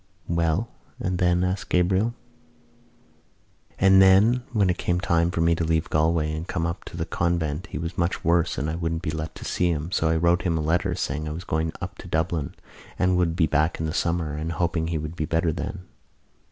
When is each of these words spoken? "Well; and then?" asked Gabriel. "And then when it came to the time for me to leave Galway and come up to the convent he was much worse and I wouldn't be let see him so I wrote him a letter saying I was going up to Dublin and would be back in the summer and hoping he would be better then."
"Well; 0.27 0.67
and 0.99 1.19
then?" 1.19 1.43
asked 1.43 1.69
Gabriel. 1.69 2.15
"And 3.77 4.01
then 4.01 4.41
when 4.51 4.71
it 4.71 4.79
came 4.79 4.99
to 4.99 5.05
the 5.07 5.07
time 5.07 5.29
for 5.29 5.41
me 5.41 5.53
to 5.53 5.63
leave 5.63 5.91
Galway 5.91 6.33
and 6.35 6.47
come 6.47 6.65
up 6.65 6.85
to 6.85 6.97
the 6.97 7.05
convent 7.05 7.67
he 7.67 7.77
was 7.77 7.99
much 7.99 8.23
worse 8.25 8.57
and 8.57 8.67
I 8.67 8.73
wouldn't 8.77 9.03
be 9.03 9.11
let 9.11 9.37
see 9.37 9.69
him 9.69 9.91
so 9.91 10.09
I 10.09 10.15
wrote 10.17 10.41
him 10.41 10.57
a 10.57 10.61
letter 10.61 10.95
saying 10.95 11.27
I 11.29 11.33
was 11.33 11.43
going 11.43 11.71
up 11.81 11.99
to 11.99 12.07
Dublin 12.07 12.55
and 12.97 13.15
would 13.15 13.35
be 13.35 13.45
back 13.45 13.79
in 13.79 13.85
the 13.85 13.93
summer 13.93 14.33
and 14.35 14.53
hoping 14.53 14.87
he 14.87 14.97
would 14.97 15.15
be 15.15 15.25
better 15.25 15.53
then." 15.53 15.85